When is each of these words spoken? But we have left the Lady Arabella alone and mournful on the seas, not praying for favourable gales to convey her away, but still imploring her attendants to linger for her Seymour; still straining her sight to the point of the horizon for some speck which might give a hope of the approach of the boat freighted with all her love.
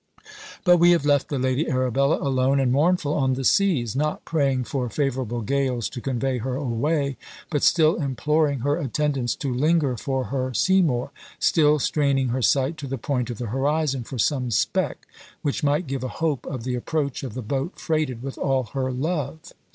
But 0.63 0.77
we 0.77 0.89
have 0.93 1.05
left 1.05 1.29
the 1.29 1.37
Lady 1.37 1.69
Arabella 1.69 2.15
alone 2.27 2.59
and 2.59 2.71
mournful 2.71 3.13
on 3.13 3.35
the 3.35 3.43
seas, 3.43 3.95
not 3.95 4.25
praying 4.25 4.63
for 4.63 4.89
favourable 4.89 5.41
gales 5.41 5.87
to 5.89 6.01
convey 6.01 6.39
her 6.39 6.55
away, 6.55 7.17
but 7.51 7.61
still 7.61 7.97
imploring 7.97 8.61
her 8.61 8.77
attendants 8.77 9.35
to 9.35 9.53
linger 9.53 9.95
for 9.95 10.23
her 10.33 10.55
Seymour; 10.55 11.11
still 11.37 11.77
straining 11.77 12.29
her 12.29 12.41
sight 12.41 12.77
to 12.77 12.87
the 12.87 12.97
point 12.97 13.29
of 13.29 13.37
the 13.37 13.45
horizon 13.53 14.03
for 14.03 14.17
some 14.17 14.49
speck 14.49 15.05
which 15.43 15.63
might 15.63 15.85
give 15.85 16.03
a 16.03 16.07
hope 16.17 16.47
of 16.47 16.63
the 16.63 16.73
approach 16.73 17.21
of 17.21 17.35
the 17.35 17.43
boat 17.43 17.79
freighted 17.79 18.23
with 18.23 18.39
all 18.39 18.63
her 18.73 18.91
love. 18.91 19.53